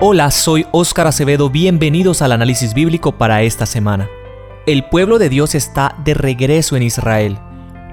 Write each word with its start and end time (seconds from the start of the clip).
Hola, 0.00 0.30
soy 0.30 0.64
Óscar 0.70 1.08
Acevedo, 1.08 1.50
bienvenidos 1.50 2.22
al 2.22 2.30
análisis 2.30 2.72
bíblico 2.72 3.18
para 3.18 3.42
esta 3.42 3.66
semana. 3.66 4.08
El 4.64 4.84
pueblo 4.84 5.18
de 5.18 5.28
Dios 5.28 5.56
está 5.56 5.96
de 6.04 6.14
regreso 6.14 6.76
en 6.76 6.84
Israel. 6.84 7.36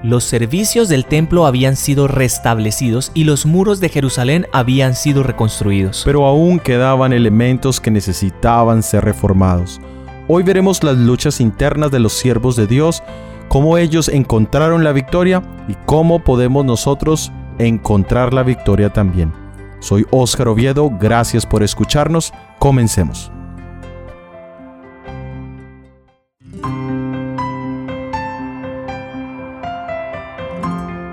Los 0.04 0.22
servicios 0.22 0.88
del 0.88 1.04
templo 1.04 1.46
habían 1.46 1.74
sido 1.74 2.06
restablecidos 2.06 3.10
y 3.12 3.24
los 3.24 3.44
muros 3.44 3.80
de 3.80 3.88
Jerusalén 3.88 4.46
habían 4.52 4.94
sido 4.94 5.24
reconstruidos. 5.24 6.02
Pero 6.04 6.26
aún 6.26 6.60
quedaban 6.60 7.12
elementos 7.12 7.80
que 7.80 7.90
necesitaban 7.90 8.84
ser 8.84 9.04
reformados. 9.04 9.80
Hoy 10.28 10.44
veremos 10.44 10.84
las 10.84 10.96
luchas 10.96 11.40
internas 11.40 11.90
de 11.90 11.98
los 11.98 12.12
siervos 12.12 12.54
de 12.54 12.68
Dios, 12.68 13.02
cómo 13.48 13.78
ellos 13.78 14.08
encontraron 14.08 14.84
la 14.84 14.92
victoria 14.92 15.42
y 15.66 15.74
cómo 15.86 16.22
podemos 16.22 16.64
nosotros 16.64 17.32
encontrar 17.58 18.32
la 18.32 18.44
victoria 18.44 18.90
también. 18.90 19.45
Soy 19.86 20.04
Óscar 20.10 20.48
Oviedo, 20.48 20.90
gracias 20.90 21.46
por 21.46 21.62
escucharnos, 21.62 22.32
comencemos. 22.58 23.30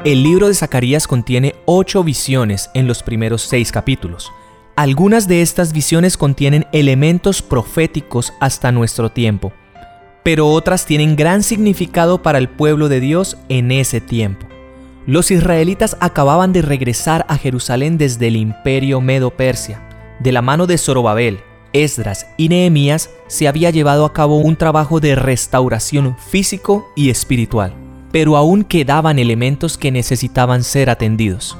El 0.03 0.23
libro 0.23 0.47
de 0.47 0.55
Zacarías 0.55 1.05
contiene 1.05 1.53
ocho 1.65 2.03
visiones 2.03 2.71
en 2.73 2.87
los 2.87 3.03
primeros 3.03 3.43
seis 3.43 3.71
capítulos. 3.71 4.31
Algunas 4.75 5.27
de 5.27 5.43
estas 5.43 5.71
visiones 5.71 6.17
contienen 6.17 6.65
elementos 6.71 7.43
proféticos 7.43 8.33
hasta 8.39 8.71
nuestro 8.71 9.11
tiempo, 9.11 9.53
pero 10.23 10.47
otras 10.47 10.87
tienen 10.87 11.15
gran 11.15 11.43
significado 11.43 12.23
para 12.23 12.39
el 12.39 12.49
pueblo 12.49 12.89
de 12.89 13.01
Dios 13.01 13.37
en 13.49 13.71
ese 13.71 14.01
tiempo. 14.01 14.47
Los 15.05 15.31
israelitas 15.31 15.97
acababan 15.99 16.53
de 16.53 16.61
regresar 16.61 17.25
a 17.27 17.37
Jerusalén 17.37 17.97
desde 17.97 18.27
el 18.27 18.37
imperio 18.37 19.01
Medo-Persia. 19.01 19.81
De 20.21 20.31
la 20.31 20.41
mano 20.41 20.65
de 20.65 20.77
Zorobabel, 20.77 21.41
Esdras 21.73 22.27
y 22.37 22.47
Nehemías 22.47 23.09
se 23.27 23.49
había 23.49 23.69
llevado 23.69 24.05
a 24.05 24.13
cabo 24.13 24.37
un 24.37 24.55
trabajo 24.55 25.01
de 25.01 25.15
restauración 25.15 26.15
físico 26.17 26.87
y 26.95 27.09
espiritual, 27.09 27.73
pero 28.13 28.37
aún 28.37 28.63
quedaban 28.63 29.19
elementos 29.19 29.77
que 29.77 29.91
necesitaban 29.91 30.63
ser 30.63 30.89
atendidos. 30.89 31.57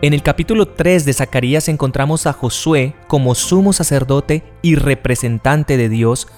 En 0.00 0.14
el 0.14 0.22
capítulo 0.22 0.68
3 0.68 1.04
de 1.04 1.12
Zacarías 1.12 1.68
encontramos 1.68 2.26
a 2.26 2.32
Josué 2.32 2.94
como 3.08 3.34
sumo 3.34 3.74
sacerdote 3.74 4.42
y 4.62 4.76
representante 4.76 5.76
de 5.76 5.90
Dios, 5.90 6.28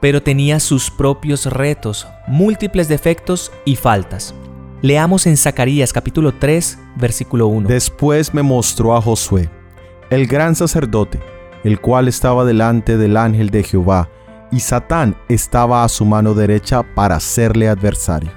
pero 0.00 0.22
tenía 0.22 0.60
sus 0.60 0.90
propios 0.90 1.46
retos, 1.46 2.06
múltiples 2.26 2.88
defectos 2.88 3.50
y 3.64 3.76
faltas. 3.76 4.34
Leamos 4.82 5.26
en 5.26 5.36
Zacarías 5.36 5.92
capítulo 5.92 6.32
3, 6.32 6.78
versículo 6.96 7.48
1. 7.48 7.68
Después 7.68 8.32
me 8.32 8.42
mostró 8.42 8.96
a 8.96 9.02
Josué, 9.02 9.50
el 10.08 10.26
gran 10.26 10.54
sacerdote, 10.54 11.20
el 11.64 11.82
cual 11.82 12.08
estaba 12.08 12.46
delante 12.46 12.96
del 12.96 13.18
ángel 13.18 13.50
de 13.50 13.62
Jehová, 13.62 14.08
y 14.50 14.60
Satán 14.60 15.18
estaba 15.28 15.84
a 15.84 15.88
su 15.90 16.06
mano 16.06 16.32
derecha 16.32 16.82
para 16.82 17.16
hacerle 17.16 17.68
adversario. 17.68 18.30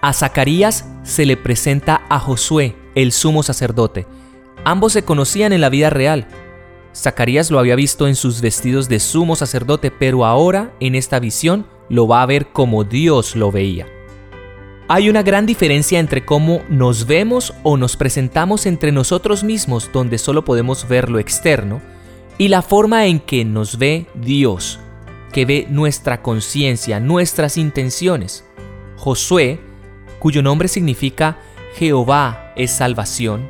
A 0.00 0.12
Zacarías 0.12 0.86
se 1.02 1.26
le 1.26 1.36
presenta 1.36 2.02
a 2.08 2.20
Josué, 2.20 2.76
el 2.94 3.10
sumo 3.10 3.42
sacerdote. 3.42 4.06
Ambos 4.64 4.92
se 4.92 5.02
conocían 5.02 5.52
en 5.52 5.60
la 5.60 5.70
vida 5.70 5.90
real. 5.90 6.28
Zacarías 6.94 7.50
lo 7.50 7.58
había 7.58 7.74
visto 7.74 8.06
en 8.06 8.14
sus 8.14 8.40
vestidos 8.40 8.88
de 8.88 9.00
sumo 9.00 9.34
sacerdote, 9.34 9.90
pero 9.90 10.24
ahora 10.24 10.72
en 10.78 10.94
esta 10.94 11.18
visión 11.18 11.66
lo 11.88 12.06
va 12.06 12.22
a 12.22 12.26
ver 12.26 12.52
como 12.52 12.84
Dios 12.84 13.34
lo 13.34 13.50
veía. 13.50 13.88
Hay 14.92 15.08
una 15.08 15.22
gran 15.22 15.46
diferencia 15.46 16.00
entre 16.00 16.24
cómo 16.24 16.64
nos 16.68 17.06
vemos 17.06 17.54
o 17.62 17.76
nos 17.76 17.96
presentamos 17.96 18.66
entre 18.66 18.90
nosotros 18.90 19.44
mismos, 19.44 19.88
donde 19.92 20.18
solo 20.18 20.44
podemos 20.44 20.88
ver 20.88 21.10
lo 21.10 21.20
externo, 21.20 21.80
y 22.38 22.48
la 22.48 22.60
forma 22.60 23.06
en 23.06 23.20
que 23.20 23.44
nos 23.44 23.78
ve 23.78 24.08
Dios, 24.16 24.80
que 25.32 25.44
ve 25.44 25.68
nuestra 25.70 26.22
conciencia, 26.22 26.98
nuestras 26.98 27.56
intenciones. 27.56 28.44
Josué, 28.96 29.60
cuyo 30.18 30.42
nombre 30.42 30.66
significa 30.66 31.38
Jehová 31.76 32.52
es 32.56 32.72
salvación, 32.72 33.48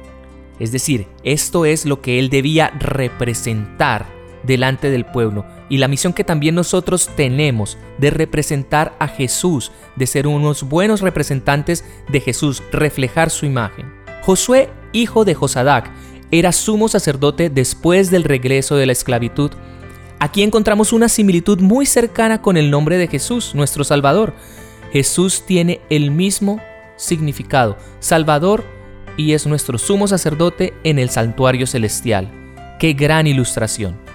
es 0.58 0.72
decir, 0.72 1.06
esto 1.24 1.64
es 1.64 1.86
lo 1.86 2.02
que 2.02 2.18
él 2.18 2.28
debía 2.28 2.68
representar 2.78 4.19
delante 4.42 4.90
del 4.90 5.04
pueblo 5.04 5.44
y 5.68 5.78
la 5.78 5.88
misión 5.88 6.12
que 6.12 6.24
también 6.24 6.54
nosotros 6.54 7.08
tenemos 7.16 7.78
de 7.98 8.10
representar 8.10 8.94
a 8.98 9.08
Jesús, 9.08 9.72
de 9.96 10.06
ser 10.06 10.26
unos 10.26 10.64
buenos 10.64 11.00
representantes 11.00 11.84
de 12.08 12.20
Jesús, 12.20 12.62
reflejar 12.72 13.30
su 13.30 13.46
imagen. 13.46 13.92
Josué, 14.22 14.70
hijo 14.92 15.24
de 15.24 15.34
Josadac, 15.34 15.90
era 16.30 16.52
sumo 16.52 16.88
sacerdote 16.88 17.50
después 17.50 18.10
del 18.10 18.24
regreso 18.24 18.76
de 18.76 18.86
la 18.86 18.92
esclavitud. 18.92 19.50
Aquí 20.18 20.42
encontramos 20.42 20.92
una 20.92 21.08
similitud 21.08 21.60
muy 21.60 21.86
cercana 21.86 22.42
con 22.42 22.56
el 22.56 22.70
nombre 22.70 22.98
de 22.98 23.08
Jesús, 23.08 23.54
nuestro 23.54 23.84
Salvador. 23.84 24.34
Jesús 24.92 25.44
tiene 25.46 25.80
el 25.88 26.10
mismo 26.10 26.60
significado, 26.96 27.76
Salvador, 28.00 28.64
y 29.16 29.32
es 29.32 29.46
nuestro 29.46 29.78
sumo 29.78 30.08
sacerdote 30.08 30.74
en 30.84 30.98
el 30.98 31.10
santuario 31.10 31.66
celestial. 31.66 32.30
¡Qué 32.78 32.92
gran 32.92 33.26
ilustración! 33.26 34.09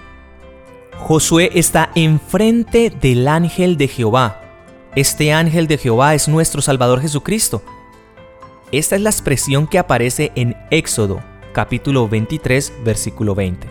Josué 1.07 1.51
está 1.53 1.91
enfrente 1.93 2.89
del 2.89 3.27
ángel 3.27 3.77
de 3.77 3.88
Jehová. 3.88 4.41
Este 4.95 5.33
ángel 5.33 5.67
de 5.67 5.77
Jehová 5.77 6.16
es 6.16 6.27
nuestro 6.27 6.63
Salvador 6.63 6.99
Jesucristo. 6.99 7.61
Esta 8.71 8.95
es 8.95 9.01
la 9.03 9.11
expresión 9.11 9.67
que 9.67 9.77
aparece 9.77 10.31
en 10.33 10.57
Éxodo, 10.71 11.21
capítulo 11.53 12.09
23, 12.09 12.73
versículo 12.83 13.35
20. 13.35 13.67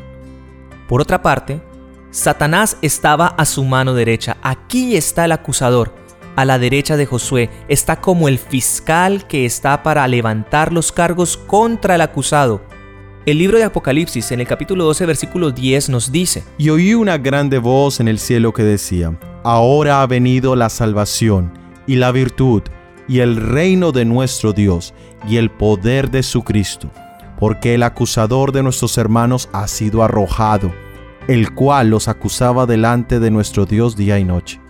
Por 0.86 1.00
otra 1.00 1.22
parte, 1.22 1.60
Satanás 2.12 2.76
estaba 2.82 3.26
a 3.26 3.44
su 3.46 3.64
mano 3.64 3.94
derecha. 3.94 4.36
Aquí 4.40 4.96
está 4.96 5.24
el 5.24 5.32
acusador. 5.32 5.92
A 6.36 6.44
la 6.44 6.60
derecha 6.60 6.96
de 6.96 7.06
Josué 7.06 7.50
está 7.66 8.00
como 8.00 8.28
el 8.28 8.38
fiscal 8.38 9.26
que 9.26 9.44
está 9.44 9.82
para 9.82 10.06
levantar 10.06 10.72
los 10.72 10.92
cargos 10.92 11.36
contra 11.36 11.96
el 11.96 12.02
acusado. 12.02 12.60
El 13.26 13.38
libro 13.38 13.56
de 13.56 13.64
Apocalipsis 13.64 14.32
en 14.32 14.40
el 14.40 14.46
capítulo 14.46 14.84
12 14.84 15.06
versículo 15.06 15.50
10 15.50 15.88
nos 15.88 16.12
dice, 16.12 16.44
Y 16.58 16.68
oí 16.68 16.92
una 16.92 17.16
grande 17.16 17.56
voz 17.56 17.98
en 18.00 18.08
el 18.08 18.18
cielo 18.18 18.52
que 18.52 18.62
decía, 18.62 19.18
Ahora 19.42 20.02
ha 20.02 20.06
venido 20.06 20.54
la 20.56 20.68
salvación 20.68 21.50
y 21.86 21.96
la 21.96 22.12
virtud 22.12 22.62
y 23.08 23.20
el 23.20 23.36
reino 23.36 23.92
de 23.92 24.04
nuestro 24.04 24.52
Dios 24.52 24.92
y 25.26 25.38
el 25.38 25.50
poder 25.50 26.10
de 26.10 26.22
su 26.22 26.42
Cristo, 26.42 26.90
porque 27.38 27.72
el 27.72 27.82
acusador 27.84 28.52
de 28.52 28.62
nuestros 28.62 28.98
hermanos 28.98 29.48
ha 29.54 29.68
sido 29.68 30.02
arrojado, 30.02 30.70
el 31.26 31.54
cual 31.54 31.88
los 31.88 32.08
acusaba 32.08 32.66
delante 32.66 33.20
de 33.20 33.30
nuestro 33.30 33.64
Dios 33.64 33.96
día 33.96 34.18
y 34.18 34.24
noche. 34.24 34.60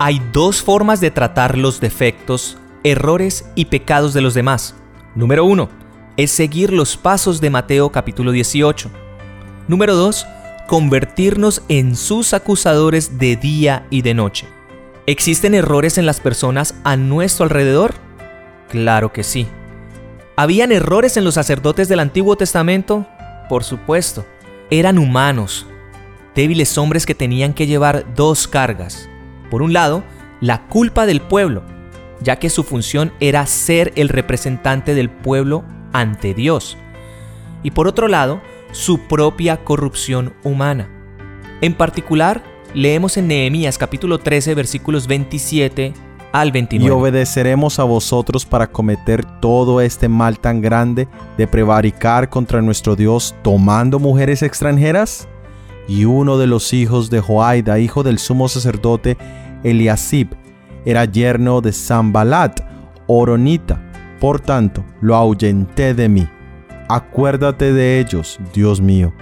Hay 0.00 0.20
dos 0.32 0.60
formas 0.60 1.00
de 1.00 1.12
tratar 1.12 1.56
los 1.56 1.78
defectos, 1.78 2.58
errores 2.82 3.48
y 3.54 3.66
pecados 3.66 4.12
de 4.12 4.22
los 4.22 4.34
demás. 4.34 4.74
Número 5.14 5.44
uno, 5.44 5.68
es 6.16 6.30
seguir 6.30 6.72
los 6.72 6.96
pasos 6.96 7.40
de 7.40 7.50
Mateo 7.50 7.90
capítulo 7.90 8.32
18. 8.32 8.90
Número 9.68 9.94
2. 9.96 10.26
Convertirnos 10.68 11.62
en 11.68 11.96
sus 11.96 12.34
acusadores 12.34 13.18
de 13.18 13.36
día 13.36 13.86
y 13.90 14.02
de 14.02 14.14
noche. 14.14 14.46
¿Existen 15.06 15.54
errores 15.54 15.98
en 15.98 16.06
las 16.06 16.20
personas 16.20 16.74
a 16.84 16.96
nuestro 16.96 17.44
alrededor? 17.44 17.94
Claro 18.68 19.12
que 19.12 19.24
sí. 19.24 19.46
¿Habían 20.36 20.72
errores 20.72 21.16
en 21.16 21.24
los 21.24 21.34
sacerdotes 21.34 21.88
del 21.88 22.00
Antiguo 22.00 22.36
Testamento? 22.36 23.06
Por 23.48 23.64
supuesto. 23.64 24.24
Eran 24.70 24.98
humanos, 24.98 25.66
débiles 26.34 26.78
hombres 26.78 27.04
que 27.04 27.14
tenían 27.14 27.52
que 27.52 27.66
llevar 27.66 28.14
dos 28.14 28.48
cargas. 28.48 29.08
Por 29.50 29.62
un 29.62 29.72
lado, 29.72 30.02
la 30.40 30.66
culpa 30.68 31.04
del 31.04 31.20
pueblo, 31.20 31.62
ya 32.20 32.38
que 32.38 32.48
su 32.48 32.64
función 32.64 33.12
era 33.20 33.44
ser 33.46 33.92
el 33.96 34.08
representante 34.08 34.94
del 34.94 35.10
pueblo 35.10 35.64
ante 35.92 36.34
Dios. 36.34 36.76
Y 37.62 37.70
por 37.70 37.86
otro 37.86 38.08
lado, 38.08 38.40
su 38.72 38.98
propia 39.06 39.64
corrupción 39.64 40.34
humana. 40.42 40.88
En 41.60 41.74
particular, 41.74 42.42
leemos 42.74 43.16
en 43.16 43.28
Nehemías 43.28 43.78
capítulo 43.78 44.18
13 44.18 44.54
versículos 44.54 45.06
27 45.06 45.94
al 46.32 46.50
29. 46.50 46.88
Y 46.88 46.90
obedeceremos 46.90 47.78
a 47.78 47.84
vosotros 47.84 48.44
para 48.46 48.66
cometer 48.66 49.24
todo 49.40 49.80
este 49.80 50.08
mal 50.08 50.38
tan 50.40 50.60
grande 50.60 51.06
de 51.36 51.46
prevaricar 51.46 52.28
contra 52.28 52.62
nuestro 52.62 52.96
Dios 52.96 53.34
tomando 53.42 53.98
mujeres 53.98 54.42
extranjeras. 54.42 55.28
Y 55.86 56.04
uno 56.04 56.38
de 56.38 56.46
los 56.46 56.72
hijos 56.72 57.10
de 57.10 57.20
Joaida, 57.20 57.78
hijo 57.78 58.02
del 58.02 58.18
sumo 58.18 58.48
sacerdote 58.48 59.18
Eliasib, 59.62 60.28
era 60.84 61.04
yerno 61.04 61.60
de 61.60 61.72
Sambalat, 61.72 62.60
Oronita, 63.06 63.91
por 64.22 64.38
tanto, 64.38 64.84
lo 65.00 65.16
ahuyenté 65.16 65.94
de 65.94 66.08
mí. 66.08 66.28
Acuérdate 66.88 67.72
de 67.72 67.98
ellos, 67.98 68.38
Dios 68.54 68.80
mío, 68.80 69.12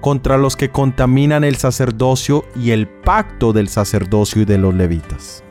contra 0.00 0.38
los 0.38 0.56
que 0.56 0.70
contaminan 0.70 1.44
el 1.44 1.56
sacerdocio 1.56 2.42
y 2.56 2.70
el 2.70 2.88
pacto 2.88 3.52
del 3.52 3.68
sacerdocio 3.68 4.40
y 4.40 4.44
de 4.46 4.56
los 4.56 4.72
levitas. 4.72 5.44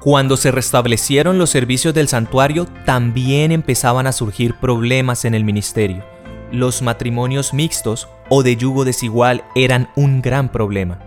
Cuando 0.00 0.38
se 0.38 0.50
restablecieron 0.50 1.36
los 1.36 1.50
servicios 1.50 1.92
del 1.92 2.08
santuario, 2.08 2.64
también 2.86 3.52
empezaban 3.52 4.06
a 4.06 4.12
surgir 4.12 4.54
problemas 4.54 5.26
en 5.26 5.34
el 5.34 5.44
ministerio. 5.44 6.02
los 6.50 6.80
matrimonios 6.80 7.52
mixtos 7.52 8.08
o 8.30 8.42
de 8.42 8.56
yugo 8.56 8.86
desigual 8.86 9.44
eran 9.54 9.90
un 9.96 10.22
gran 10.22 10.50
problema. 10.50 10.98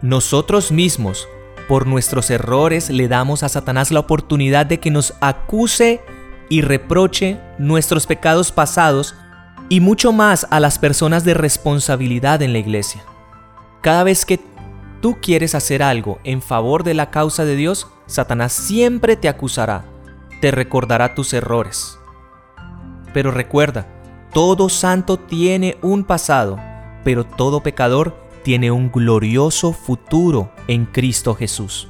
Nosotros 0.00 0.72
mismos, 0.72 1.28
por 1.70 1.86
nuestros 1.86 2.30
errores, 2.30 2.90
le 2.90 3.06
damos 3.06 3.44
a 3.44 3.48
Satanás 3.48 3.92
la 3.92 4.00
oportunidad 4.00 4.66
de 4.66 4.80
que 4.80 4.90
nos 4.90 5.14
acuse 5.20 6.00
y 6.48 6.62
reproche 6.62 7.38
nuestros 7.58 8.08
pecados 8.08 8.50
pasados 8.50 9.14
y 9.68 9.78
mucho 9.78 10.10
más 10.10 10.48
a 10.50 10.58
las 10.58 10.80
personas 10.80 11.22
de 11.22 11.34
responsabilidad 11.34 12.42
en 12.42 12.52
la 12.52 12.58
iglesia. 12.58 13.04
Cada 13.82 14.02
vez 14.02 14.26
que 14.26 14.40
tú 15.00 15.18
quieres 15.22 15.54
hacer 15.54 15.80
algo 15.80 16.18
en 16.24 16.42
favor 16.42 16.82
de 16.82 16.94
la 16.94 17.12
causa 17.12 17.44
de 17.44 17.54
Dios, 17.54 17.86
Satanás 18.06 18.52
siempre 18.52 19.14
te 19.14 19.28
acusará, 19.28 19.84
te 20.40 20.50
recordará 20.50 21.14
tus 21.14 21.32
errores. 21.34 21.96
Pero 23.14 23.30
recuerda, 23.30 23.86
todo 24.32 24.70
santo 24.70 25.20
tiene 25.20 25.78
un 25.82 26.02
pasado, 26.02 26.58
pero 27.04 27.22
todo 27.22 27.62
pecador 27.62 28.16
tiene 28.42 28.70
un 28.70 28.90
glorioso 28.90 29.72
futuro 29.72 30.52
en 30.68 30.86
Cristo 30.86 31.34
Jesús. 31.34 31.88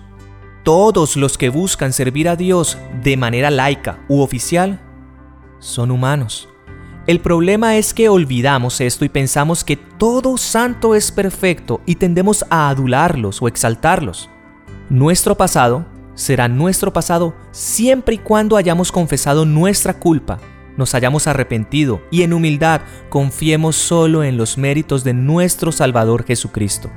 Todos 0.64 1.16
los 1.16 1.38
que 1.38 1.48
buscan 1.48 1.92
servir 1.92 2.28
a 2.28 2.36
Dios 2.36 2.78
de 3.02 3.16
manera 3.16 3.50
laica 3.50 4.00
u 4.08 4.20
oficial 4.20 4.80
son 5.58 5.90
humanos. 5.90 6.48
El 7.06 7.20
problema 7.20 7.76
es 7.76 7.94
que 7.94 8.08
olvidamos 8.08 8.80
esto 8.80 9.04
y 9.04 9.08
pensamos 9.08 9.64
que 9.64 9.76
todo 9.76 10.36
santo 10.36 10.94
es 10.94 11.10
perfecto 11.10 11.80
y 11.86 11.94
tendemos 11.94 12.44
a 12.50 12.68
adularlos 12.68 13.40
o 13.40 13.48
exaltarlos. 13.48 14.28
Nuestro 14.90 15.34
pasado 15.34 15.86
será 16.14 16.46
nuestro 16.48 16.92
pasado 16.92 17.34
siempre 17.50 18.16
y 18.16 18.18
cuando 18.18 18.56
hayamos 18.56 18.92
confesado 18.92 19.46
nuestra 19.46 19.94
culpa, 19.94 20.38
nos 20.76 20.94
hayamos 20.94 21.26
arrepentido 21.26 22.02
y 22.10 22.22
en 22.22 22.32
humildad 22.32 22.82
confiemos 23.08 23.76
solo 23.76 24.24
en 24.24 24.36
los 24.36 24.58
méritos 24.58 25.04
de 25.04 25.14
nuestro 25.14 25.72
Salvador 25.72 26.24
Jesucristo. 26.24 26.90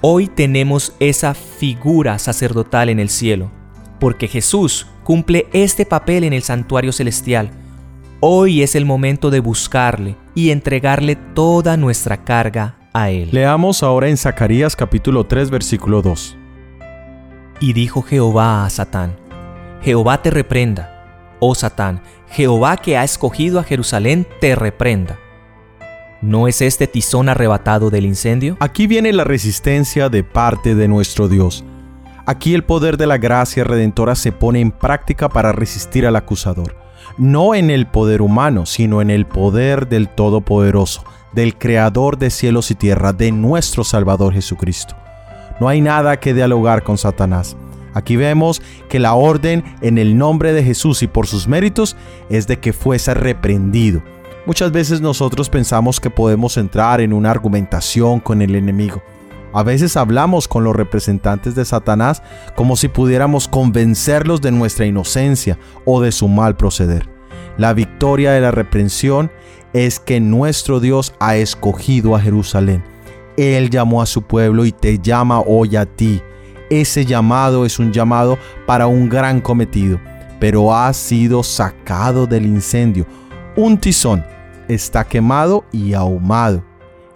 Hoy 0.00 0.26
tenemos 0.26 0.94
esa 1.00 1.32
figura 1.34 2.18
sacerdotal 2.18 2.90
en 2.90 3.00
el 3.00 3.08
cielo, 3.08 3.50
porque 3.98 4.28
Jesús 4.28 4.86
cumple 5.02 5.46
este 5.52 5.86
papel 5.86 6.24
en 6.24 6.32
el 6.32 6.42
santuario 6.42 6.92
celestial. 6.92 7.50
Hoy 8.20 8.62
es 8.62 8.74
el 8.74 8.84
momento 8.84 9.30
de 9.30 9.40
buscarle 9.40 10.16
y 10.34 10.50
entregarle 10.50 11.16
toda 11.16 11.76
nuestra 11.76 12.24
carga 12.24 12.76
a 12.92 13.10
Él. 13.10 13.30
Leamos 13.32 13.82
ahora 13.82 14.08
en 14.08 14.16
Zacarías 14.16 14.76
capítulo 14.76 15.24
3 15.26 15.50
versículo 15.50 16.02
2. 16.02 16.36
Y 17.60 17.72
dijo 17.72 18.02
Jehová 18.02 18.66
a 18.66 18.70
Satán, 18.70 19.16
Jehová 19.82 20.22
te 20.22 20.30
reprenda, 20.30 21.36
oh 21.40 21.54
Satán, 21.54 22.02
Jehová 22.34 22.76
que 22.78 22.96
ha 22.96 23.04
escogido 23.04 23.60
a 23.60 23.62
Jerusalén 23.62 24.26
te 24.40 24.56
reprenda. 24.56 25.20
¿No 26.20 26.48
es 26.48 26.62
este 26.62 26.88
tizón 26.88 27.28
arrebatado 27.28 27.90
del 27.90 28.06
incendio? 28.06 28.56
Aquí 28.58 28.88
viene 28.88 29.12
la 29.12 29.22
resistencia 29.22 30.08
de 30.08 30.24
parte 30.24 30.74
de 30.74 30.88
nuestro 30.88 31.28
Dios. 31.28 31.64
Aquí 32.26 32.54
el 32.54 32.64
poder 32.64 32.96
de 32.96 33.06
la 33.06 33.18
gracia 33.18 33.62
redentora 33.62 34.16
se 34.16 34.32
pone 34.32 34.60
en 34.60 34.72
práctica 34.72 35.28
para 35.28 35.52
resistir 35.52 36.08
al 36.08 36.16
acusador. 36.16 36.74
No 37.18 37.54
en 37.54 37.70
el 37.70 37.86
poder 37.86 38.20
humano, 38.20 38.66
sino 38.66 39.00
en 39.00 39.10
el 39.10 39.26
poder 39.26 39.86
del 39.86 40.08
Todopoderoso, 40.08 41.04
del 41.34 41.56
Creador 41.56 42.18
de 42.18 42.30
cielos 42.30 42.72
y 42.72 42.74
tierra, 42.74 43.12
de 43.12 43.30
nuestro 43.30 43.84
Salvador 43.84 44.32
Jesucristo. 44.32 44.96
No 45.60 45.68
hay 45.68 45.80
nada 45.80 46.18
que 46.18 46.34
dialogar 46.34 46.82
con 46.82 46.98
Satanás. 46.98 47.56
Aquí 47.94 48.16
vemos 48.16 48.60
que 48.88 48.98
la 48.98 49.14
orden 49.14 49.64
en 49.80 49.98
el 49.98 50.18
nombre 50.18 50.52
de 50.52 50.62
Jesús 50.62 51.02
y 51.02 51.06
por 51.06 51.26
sus 51.26 51.48
méritos 51.48 51.96
es 52.28 52.46
de 52.46 52.58
que 52.60 52.72
fuese 52.72 53.14
reprendido. 53.14 54.02
Muchas 54.46 54.72
veces 54.72 55.00
nosotros 55.00 55.48
pensamos 55.48 56.00
que 56.00 56.10
podemos 56.10 56.56
entrar 56.58 57.00
en 57.00 57.12
una 57.12 57.30
argumentación 57.30 58.20
con 58.20 58.42
el 58.42 58.54
enemigo. 58.54 59.02
A 59.54 59.62
veces 59.62 59.96
hablamos 59.96 60.48
con 60.48 60.64
los 60.64 60.76
representantes 60.76 61.54
de 61.54 61.64
Satanás 61.64 62.22
como 62.56 62.76
si 62.76 62.88
pudiéramos 62.88 63.48
convencerlos 63.48 64.42
de 64.42 64.50
nuestra 64.50 64.84
inocencia 64.84 65.58
o 65.86 66.02
de 66.02 66.12
su 66.12 66.28
mal 66.28 66.56
proceder. 66.56 67.08
La 67.56 67.72
victoria 67.72 68.32
de 68.32 68.40
la 68.40 68.50
reprensión 68.50 69.30
es 69.72 70.00
que 70.00 70.20
nuestro 70.20 70.80
Dios 70.80 71.14
ha 71.20 71.36
escogido 71.36 72.16
a 72.16 72.20
Jerusalén 72.20 72.82
él 73.36 73.70
llamó 73.70 74.00
a 74.02 74.06
su 74.06 74.22
pueblo 74.22 74.64
y 74.64 74.72
te 74.72 74.98
llama 74.98 75.40
hoy 75.40 75.76
a 75.76 75.86
ti. 75.86 76.22
Ese 76.70 77.04
llamado 77.04 77.66
es 77.66 77.78
un 77.78 77.92
llamado 77.92 78.38
para 78.66 78.86
un 78.86 79.08
gran 79.08 79.40
cometido, 79.40 80.00
pero 80.40 80.74
ha 80.74 80.92
sido 80.92 81.42
sacado 81.42 82.26
del 82.26 82.46
incendio. 82.46 83.06
Un 83.56 83.78
tizón 83.78 84.24
está 84.68 85.04
quemado 85.04 85.64
y 85.72 85.94
ahumado. 85.94 86.64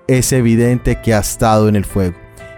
Es 0.07 0.33
evidente 0.33 1.01
que 1.01 1.15
ha 1.15 1.19
estado 1.19 1.69
en 1.69 1.77
el 1.77 1.85
fuego. 1.85 2.17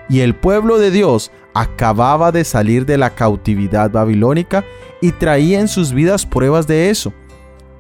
Y 0.09 0.21
el 0.21 0.35
pueblo 0.35 0.79
de 0.79 0.91
Dios 0.91 1.31
acababa 1.55 2.33
de 2.33 2.45
salir 2.45 2.87
de 2.87 2.99
la 2.99 3.11
cautividad 3.11 3.91
babilónica 3.91 4.65
y 5.01 5.13
traía 5.13 5.61
en 5.61 5.69
sus 5.69 5.93
vidas 5.93 6.27
pruebas 6.27 6.67
de 6.67 6.91
eso. 6.91 7.13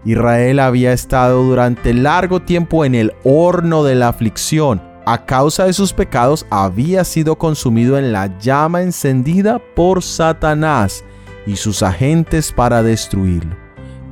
Israel 0.04 0.60
había 0.60 0.92
estado 0.92 1.42
durante 1.42 1.92
largo 1.92 2.40
tiempo 2.40 2.84
en 2.84 2.94
el 2.94 3.12
horno 3.22 3.84
de 3.84 3.94
la 3.96 4.08
aflicción, 4.08 4.82
a 5.12 5.26
causa 5.26 5.64
de 5.64 5.72
sus 5.72 5.92
pecados, 5.92 6.46
había 6.50 7.02
sido 7.02 7.36
consumido 7.36 7.98
en 7.98 8.12
la 8.12 8.38
llama 8.38 8.82
encendida 8.82 9.58
por 9.74 10.04
Satanás 10.04 11.04
y 11.46 11.56
sus 11.56 11.82
agentes 11.82 12.52
para 12.52 12.84
destruirlo. 12.84 13.56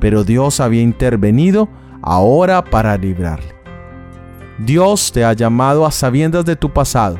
Pero 0.01 0.25
Dios 0.25 0.59
había 0.59 0.81
intervenido 0.81 1.69
ahora 2.01 2.65
para 2.65 2.97
librarle. 2.97 3.55
Dios 4.57 5.13
te 5.13 5.23
ha 5.23 5.31
llamado 5.31 5.85
a 5.85 5.91
sabiendas 5.91 6.43
de 6.43 6.57
tu 6.57 6.69
pasado 6.73 7.17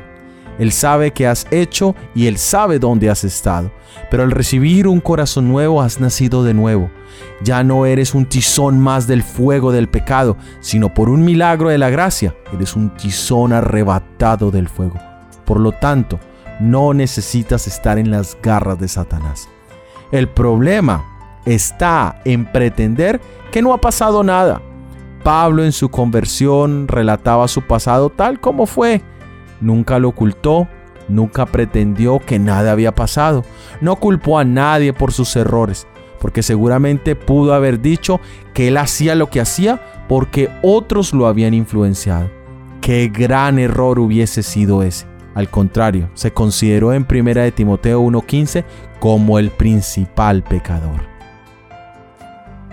él 0.60 0.74
sabe 0.74 1.12
qué 1.12 1.26
has 1.26 1.48
hecho 1.52 1.96
y 2.14 2.28
Él 2.28 2.38
sabe 2.38 2.80
dónde 2.80 3.10
has 3.10 3.24
estado. 3.24 3.72
Pero 4.12 4.24
al 4.24 4.32
recibir 4.32 4.88
un 4.88 5.00
corazón 5.00 5.48
nuevo 5.48 5.82
has 5.82 6.00
nacido 6.00 6.44
de 6.44 6.54
nuevo. 6.54 6.92
Ya 7.42 7.64
no 7.64 7.86
eres 7.86 8.14
un 8.14 8.26
tizón 8.26 8.78
más 8.78 9.08
del 9.08 9.24
fuego 9.24 9.72
del 9.72 9.88
pecado, 9.88 10.38
sino 10.60 10.94
por 10.94 11.10
un 11.10 11.24
milagro 11.24 11.70
de 11.70 11.78
la 11.78 11.90
gracia, 11.90 12.36
eres 12.54 12.76
un 12.76 12.90
tizón 12.92 13.54
arrebatado 13.54 14.52
del 14.52 14.68
fuego. 14.68 15.00
Por 15.46 15.60
lo 15.60 15.72
tanto, 15.72 16.20
no 16.60 16.94
necesitas 16.94 17.66
estar 17.66 17.98
en 17.98 18.12
las 18.12 18.38
garras 18.42 18.80
de 18.80 18.90
Satanás. 18.90 19.48
El 20.12 20.28
problema 20.28 21.06
está 21.46 22.22
en 22.26 22.46
pretender 22.46 23.22
que 23.52 23.62
no 23.62 23.74
ha 23.74 23.80
pasado 23.80 24.24
nada. 24.24 24.62
Pablo 25.24 25.64
en 25.64 25.72
su 25.72 25.90
conversión 25.90 26.88
relataba 26.88 27.48
su 27.48 27.62
pasado 27.62 28.10
tal 28.10 28.40
como 28.40 28.66
fue 28.66 29.02
Nunca 29.62 30.00
lo 30.00 30.10
ocultó, 30.10 30.68
nunca 31.08 31.46
pretendió 31.46 32.20
que 32.20 32.40
nada 32.40 32.72
había 32.72 32.96
pasado. 32.96 33.44
No 33.82 33.98
culpó 33.98 34.40
a 34.40 34.46
nadie 34.46 34.94
por 34.94 35.12
sus 35.12 35.36
errores, 35.36 35.88
porque 36.20 36.44
seguramente 36.44 37.16
pudo 37.16 37.54
haber 37.54 37.82
dicho 37.82 38.20
que 38.54 38.70
él 38.70 38.78
hacía 38.78 39.16
lo 39.16 39.30
que 39.30 39.42
hacía 39.42 39.82
porque 40.08 40.50
otros 40.62 41.14
lo 41.14 41.28
habían 41.28 41.54
influenciado. 41.54 42.30
Qué 42.82 43.10
gran 43.14 43.60
error 43.60 44.00
hubiese 44.00 44.44
sido 44.44 44.84
ese. 44.84 45.06
Al 45.36 45.50
contrario, 45.50 46.10
se 46.16 46.32
consideró 46.32 46.94
en 46.94 47.06
1 47.10 47.42
de 47.42 47.52
Timoteo 47.52 48.02
1:15 48.02 48.66
como 49.00 49.40
el 49.40 49.52
principal 49.52 50.44
pecador. 50.44 51.08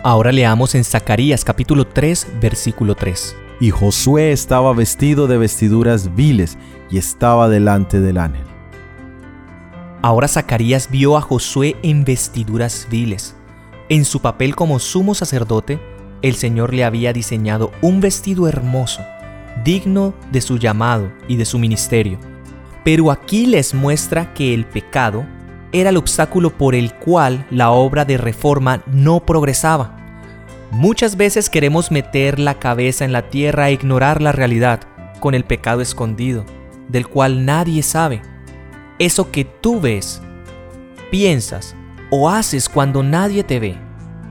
Ahora 0.02 0.32
leamos 0.32 0.74
en 0.74 0.84
Zacarías 0.84 1.44
capítulo 1.44 1.86
3, 1.86 2.28
versículo 2.40 2.94
3 2.94 3.36
y 3.60 3.70
Josué 3.70 4.32
estaba 4.32 4.72
vestido 4.74 5.26
de 5.26 5.38
vestiduras 5.38 6.14
viles 6.14 6.58
y 6.90 6.98
estaba 6.98 7.48
delante 7.48 8.00
del 8.00 8.18
ángel. 8.18 8.44
Ahora 10.02 10.28
Zacarías 10.28 10.90
vio 10.90 11.16
a 11.16 11.20
Josué 11.20 11.76
en 11.82 12.04
vestiduras 12.04 12.86
viles. 12.90 13.34
En 13.88 14.04
su 14.04 14.20
papel 14.20 14.54
como 14.54 14.78
sumo 14.78 15.14
sacerdote, 15.14 15.80
el 16.22 16.34
Señor 16.34 16.74
le 16.74 16.84
había 16.84 17.12
diseñado 17.12 17.72
un 17.82 18.00
vestido 18.00 18.48
hermoso, 18.48 19.02
digno 19.64 20.14
de 20.32 20.40
su 20.40 20.58
llamado 20.58 21.10
y 21.28 21.36
de 21.36 21.44
su 21.44 21.58
ministerio. 21.58 22.18
Pero 22.84 23.10
aquí 23.10 23.46
les 23.46 23.74
muestra 23.74 24.32
que 24.34 24.54
el 24.54 24.64
pecado 24.64 25.26
era 25.72 25.90
el 25.90 25.96
obstáculo 25.96 26.50
por 26.50 26.74
el 26.74 26.94
cual 26.94 27.46
la 27.50 27.70
obra 27.70 28.04
de 28.04 28.16
reforma 28.16 28.82
no 28.86 29.20
progresaba. 29.24 29.95
Muchas 30.70 31.16
veces 31.16 31.48
queremos 31.48 31.90
meter 31.90 32.38
la 32.38 32.58
cabeza 32.58 33.04
en 33.04 33.12
la 33.12 33.30
tierra 33.30 33.68
e 33.68 33.72
ignorar 33.72 34.20
la 34.20 34.32
realidad 34.32 34.80
con 35.20 35.34
el 35.34 35.44
pecado 35.44 35.80
escondido, 35.80 36.44
del 36.88 37.06
cual 37.06 37.44
nadie 37.44 37.82
sabe. 37.82 38.22
Eso 38.98 39.30
que 39.30 39.44
tú 39.44 39.80
ves, 39.80 40.22
piensas 41.10 41.74
o 42.10 42.30
haces 42.30 42.68
cuando 42.68 43.02
nadie 43.02 43.44
te 43.44 43.60
ve, 43.60 43.76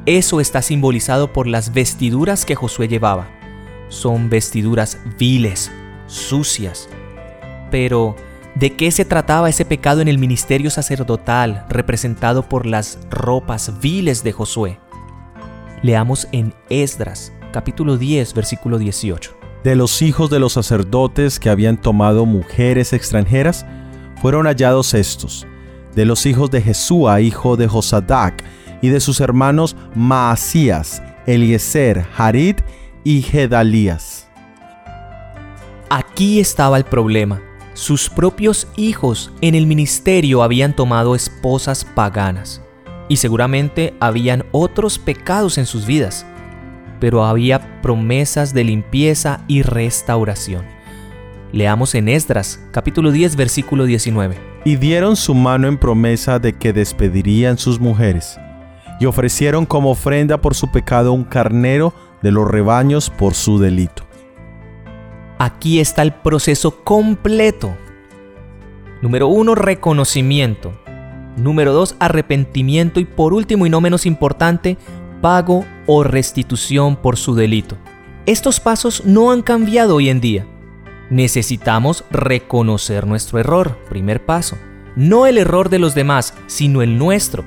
eso 0.06 0.40
está 0.40 0.62
simbolizado 0.62 1.34
por 1.34 1.48
las 1.48 1.74
vestiduras 1.74 2.46
que 2.46 2.54
Josué 2.54 2.88
llevaba. 2.88 3.28
Son 3.90 4.30
vestiduras 4.30 5.00
viles, 5.18 5.72
sucias. 6.06 6.88
Pero, 7.72 8.16
¿de 8.54 8.76
qué 8.76 8.92
se 8.92 9.04
trataba 9.04 9.50
ese 9.50 9.66
pecado 9.66 10.02
en 10.02 10.08
el 10.08 10.20
ministerio 10.20 10.70
sacerdotal 10.70 11.66
representado 11.70 12.48
por 12.48 12.68
las 12.68 13.00
ropas 13.10 13.80
viles 13.80 14.24
de 14.24 14.32
Josué? 14.32 14.80
Leamos 15.82 16.28
en 16.32 16.54
Esdras, 16.70 17.34
capítulo 17.52 17.98
10, 17.98 18.34
versículo 18.34 18.80
18. 18.80 19.38
De 19.64 19.76
los 19.76 20.02
hijos 20.02 20.30
de 20.30 20.40
los 20.40 20.54
sacerdotes 20.54 21.40
que 21.40 21.50
habían 21.50 21.80
tomado 21.80 22.26
mujeres 22.26 22.94
extranjeras, 22.94 23.66
fueron 24.22 24.46
hallados 24.46 24.94
estos, 24.94 25.46
de 25.94 26.06
los 26.06 26.26
hijos 26.26 26.50
de 26.50 26.62
Jesúa, 26.62 27.20
hijo 27.22 27.58
de 27.58 27.68
Josadac, 27.68 28.44
y 28.82 28.90
de 28.90 29.00
sus 29.00 29.20
hermanos 29.20 29.76
Maasías, 29.96 31.04
Eliezer, 31.26 32.06
Harid 32.18 32.58
y 33.04 33.22
Gedalías. 33.22 34.30
Aquí 35.90 36.40
estaba 36.40 36.78
el 36.78 36.86
problema. 36.86 37.42
Sus 37.74 38.10
propios 38.10 38.68
hijos 38.78 39.32
en 39.42 39.54
el 39.56 39.68
ministerio 39.68 40.42
habían 40.42 40.76
tomado 40.76 41.16
esposas 41.16 41.84
paganas 41.84 42.65
y 43.08 43.18
seguramente 43.18 43.94
habían 44.00 44.46
otros 44.52 45.00
pecados 45.00 45.58
en 45.58 45.66
sus 45.66 45.86
vidas, 45.86 46.26
pero 47.00 47.26
había 47.26 47.82
promesas 47.82 48.54
de 48.54 48.64
limpieza 48.64 49.42
y 49.48 49.62
restauración. 49.62 50.66
Leamos 51.52 51.96
en 51.96 52.10
Esdras, 52.10 52.60
capítulo 52.72 53.12
10, 53.12 53.36
versículo 53.36 53.86
19. 53.86 54.36
Y 54.66 54.76
dieron 54.78 55.16
su 55.16 55.36
mano 55.36 55.68
en 55.68 55.78
promesa 55.78 56.40
de 56.40 56.54
que 56.54 56.74
despedirían 56.74 57.58
sus 57.58 57.80
mujeres, 57.80 58.40
y 59.00 59.06
ofrecieron 59.06 59.66
como 59.66 59.92
ofrenda 59.92 60.42
por 60.42 60.56
su 60.56 60.72
pecado 60.72 61.14
un 61.14 61.24
carnero 61.24 61.94
de 62.22 62.32
los 62.32 62.50
rebaños 62.50 63.10
por 63.10 63.36
su 63.36 63.60
delito. 63.60 64.04
Aquí 65.38 65.80
está 65.80 66.02
el 66.02 66.14
proceso 66.14 66.84
completo. 66.84 67.76
Número 69.02 69.28
uno, 69.28 69.54
reconocimiento. 69.54 70.74
Número 71.36 71.74
2, 71.74 71.96
arrepentimiento. 72.00 73.00
Y 73.00 73.06
por 73.06 73.34
último 73.34 73.66
y 73.66 73.70
no 73.70 73.82
menos 73.82 74.06
importante, 74.06 74.78
pago 75.22 75.66
o 75.86 76.04
restitución 76.04 76.96
por 76.96 77.18
su 77.18 77.36
delito. 77.36 77.78
Estos 78.26 78.60
pasos 78.60 79.06
no 79.06 79.32
han 79.32 79.42
cambiado 79.42 79.96
hoy 79.96 80.10
en 80.10 80.22
día. 80.22 80.48
Necesitamos 81.10 82.04
reconocer 82.10 83.06
nuestro 83.06 83.40
error, 83.40 83.78
primer 83.90 84.26
paso. 84.26 84.58
No 84.96 85.26
el 85.26 85.38
error 85.38 85.70
de 85.70 85.80
los 85.80 85.94
demás, 85.94 86.34
sino 86.48 86.82
el 86.82 86.98
nuestro. 86.98 87.44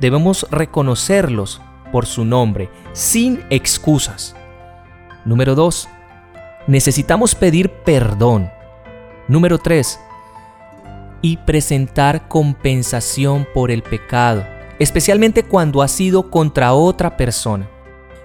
Debemos 0.00 0.46
reconocerlos 0.50 1.60
por 1.92 2.06
su 2.06 2.24
nombre, 2.24 2.70
sin 2.92 3.44
excusas. 3.50 4.34
Número 5.24 5.54
2. 5.54 5.88
Necesitamos 6.66 7.34
pedir 7.34 7.70
perdón. 7.70 8.50
Número 9.28 9.58
3 9.58 9.98
y 11.24 11.38
presentar 11.38 12.28
compensación 12.28 13.48
por 13.54 13.70
el 13.70 13.82
pecado, 13.82 14.46
especialmente 14.78 15.42
cuando 15.42 15.80
ha 15.80 15.88
sido 15.88 16.28
contra 16.30 16.74
otra 16.74 17.16
persona. 17.16 17.66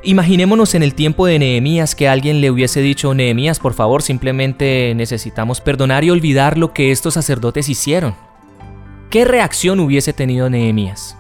Imaginémonos 0.04 0.76
en 0.76 0.84
el 0.84 0.94
tiempo 0.94 1.26
de 1.26 1.40
Nehemías 1.40 1.96
que 1.96 2.10
alguien 2.10 2.42
le 2.42 2.52
hubiese 2.52 2.82
dicho, 2.82 3.14
Nehemías, 3.14 3.58
por 3.58 3.74
favor, 3.74 4.02
simplemente 4.02 4.92
necesitamos 4.98 5.62
perdonar 5.62 6.04
y 6.04 6.10
olvidar 6.10 6.58
lo 6.58 6.74
que 6.74 6.92
estos 6.92 7.14
sacerdotes 7.14 7.70
hicieron. 7.70 8.16
¿Qué 9.10 9.24
reacción 9.24 9.80
hubiese 9.80 10.12
tenido 10.12 10.50
Nehemías? 10.50 11.16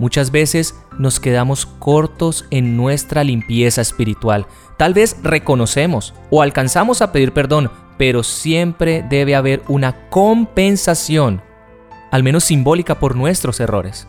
Muchas 0.00 0.32
veces 0.32 0.74
nos 0.98 1.20
quedamos 1.20 1.64
cortos 1.64 2.44
en 2.50 2.76
nuestra 2.76 3.22
limpieza 3.22 3.82
espiritual. 3.82 4.48
Tal 4.76 4.94
vez 4.94 5.16
reconocemos 5.22 6.12
o 6.28 6.42
alcanzamos 6.42 7.02
a 7.02 7.12
pedir 7.12 7.30
perdón, 7.30 7.70
pero 8.00 8.22
siempre 8.22 9.04
debe 9.06 9.36
haber 9.36 9.62
una 9.68 10.08
compensación, 10.08 11.42
al 12.10 12.22
menos 12.22 12.44
simbólica 12.44 12.98
por 12.98 13.14
nuestros 13.14 13.60
errores. 13.60 14.08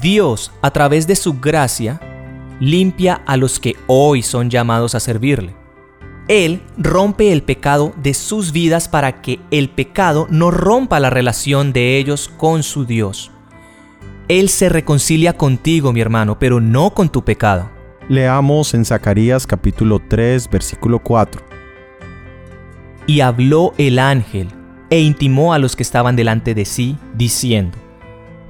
Dios, 0.00 0.52
a 0.62 0.70
través 0.70 1.08
de 1.08 1.16
su 1.16 1.40
gracia, 1.40 2.00
limpia 2.60 3.20
a 3.26 3.36
los 3.36 3.58
que 3.58 3.74
hoy 3.88 4.22
son 4.22 4.48
llamados 4.48 4.94
a 4.94 5.00
servirle. 5.00 5.56
Él 6.28 6.62
rompe 6.78 7.32
el 7.32 7.42
pecado 7.42 7.92
de 7.96 8.14
sus 8.14 8.52
vidas 8.52 8.86
para 8.86 9.22
que 9.22 9.40
el 9.50 9.70
pecado 9.70 10.28
no 10.30 10.52
rompa 10.52 11.00
la 11.00 11.10
relación 11.10 11.72
de 11.72 11.98
ellos 11.98 12.30
con 12.36 12.62
su 12.62 12.84
Dios. 12.86 13.32
Él 14.28 14.48
se 14.48 14.68
reconcilia 14.68 15.36
contigo, 15.36 15.92
mi 15.92 16.00
hermano, 16.00 16.38
pero 16.38 16.60
no 16.60 16.94
con 16.94 17.08
tu 17.08 17.24
pecado. 17.24 17.72
Leamos 18.08 18.72
en 18.72 18.84
Zacarías 18.84 19.48
capítulo 19.48 19.98
3, 19.98 20.48
versículo 20.48 21.00
4. 21.00 21.49
Y 23.10 23.22
habló 23.22 23.74
el 23.76 23.98
ángel 23.98 24.46
e 24.88 25.00
intimó 25.00 25.52
a 25.52 25.58
los 25.58 25.74
que 25.74 25.82
estaban 25.82 26.14
delante 26.14 26.54
de 26.54 26.64
sí, 26.64 26.96
diciendo, 27.16 27.76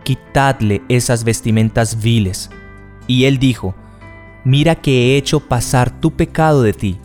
Quitadle 0.02 0.82
esas 0.90 1.24
vestimentas 1.24 2.02
viles. 2.02 2.50
Y 3.06 3.24
él 3.24 3.38
dijo, 3.38 3.74
Mira 4.44 4.74
que 4.74 5.14
he 5.14 5.16
hecho 5.16 5.40
pasar 5.40 5.90
tu 5.90 6.10
pecado 6.10 6.62
de 6.62 6.74
ti, 6.74 6.98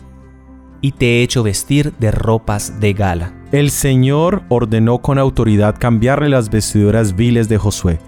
y 0.82 0.92
te 0.92 1.06
he 1.06 1.22
hecho 1.22 1.42
vestir 1.42 1.94
de 1.98 2.10
ropas 2.10 2.78
de 2.78 2.92
gala. 2.92 3.32
El 3.52 3.70
Señor 3.70 4.42
ordenó 4.50 4.98
con 4.98 5.18
autoridad 5.18 5.76
cambiarle 5.78 6.28
las 6.28 6.50
vestiduras 6.50 7.16
viles 7.16 7.48
de 7.48 7.56
Josué. 7.56 8.00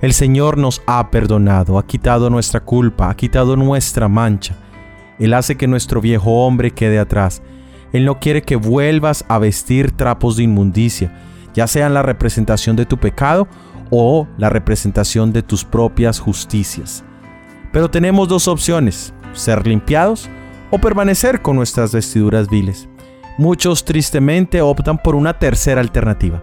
El 0.00 0.12
Señor 0.12 0.58
nos 0.58 0.82
ha 0.86 1.08
perdonado, 1.12 1.78
ha 1.78 1.86
quitado 1.86 2.30
nuestra 2.30 2.58
culpa, 2.58 3.10
ha 3.10 3.14
quitado 3.14 3.54
nuestra 3.54 4.08
mancha. 4.08 4.56
Él 5.20 5.34
hace 5.34 5.56
que 5.56 5.68
nuestro 5.68 6.00
viejo 6.00 6.44
hombre 6.44 6.72
quede 6.72 6.98
atrás 6.98 7.42
él 7.92 8.04
no 8.04 8.18
quiere 8.18 8.42
que 8.42 8.56
vuelvas 8.56 9.24
a 9.28 9.38
vestir 9.38 9.92
trapos 9.92 10.36
de 10.36 10.44
inmundicia, 10.44 11.12
ya 11.54 11.66
sean 11.66 11.94
la 11.94 12.02
representación 12.02 12.76
de 12.76 12.86
tu 12.86 12.98
pecado 12.98 13.46
o 13.90 14.26
la 14.38 14.48
representación 14.48 15.32
de 15.32 15.42
tus 15.42 15.64
propias 15.64 16.18
justicias. 16.18 17.04
Pero 17.72 17.90
tenemos 17.90 18.28
dos 18.28 18.48
opciones, 18.48 19.12
ser 19.34 19.66
limpiados 19.66 20.28
o 20.70 20.78
permanecer 20.78 21.42
con 21.42 21.56
nuestras 21.56 21.92
vestiduras 21.92 22.48
viles. 22.48 22.88
Muchos 23.38 23.84
tristemente 23.84 24.62
optan 24.62 24.98
por 24.98 25.14
una 25.14 25.38
tercera 25.38 25.80
alternativa, 25.80 26.42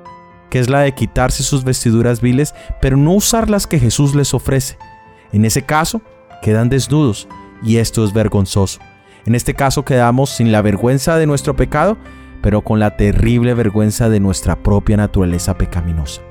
que 0.50 0.60
es 0.60 0.70
la 0.70 0.82
de 0.82 0.94
quitarse 0.94 1.44
sus 1.44 1.64
vestiduras 1.64 2.22
viles, 2.22 2.54
pero 2.82 2.98
no 2.98 3.14
usar 3.14 3.50
las 3.50 3.68
que 3.68 3.80
Jesús 3.80 4.16
les 4.16 4.34
ofrece. 4.34 4.78
En 5.32 5.46
ese 5.46 5.64
caso, 5.64 6.02
quedan 6.42 6.70
desnudos, 6.70 7.28
y 7.64 7.78
esto 7.78 8.04
es 8.04 8.14
vergonzoso. 8.14 8.80
En 9.26 9.36
este 9.36 9.54
caso 9.54 9.84
quedamos 9.84 10.30
sin 10.30 10.52
la 10.52 10.62
vergüenza 10.62 11.18
de 11.18 11.26
nuestro 11.26 11.56
pecado, 11.56 11.98
pero 12.42 12.62
con 12.62 12.80
la 12.80 12.96
terrible 12.96 13.54
vergüenza 13.54 14.10
de 14.10 14.20
nuestra 14.20 14.56
propia 14.56 14.98
naturaleza 14.98 15.58
pecaminosa. 15.58 16.22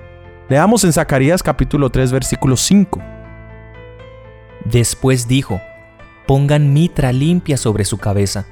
Leamos 0.49 0.85
en 0.85 0.93
Zacarías 0.93 1.43
capítulo 1.43 1.91
3 1.91 2.13
versículo 2.13 2.57
5. 2.57 3.01
Después 4.65 5.29
dijo, 5.29 5.61
pongan 6.27 6.73
mitra 6.73 7.13
limpia 7.13 7.57
sobre 7.57 7.85
su 7.85 7.99
cabeza. 7.99 8.47